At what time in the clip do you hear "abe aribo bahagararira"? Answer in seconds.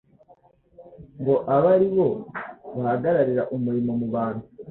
1.55-3.43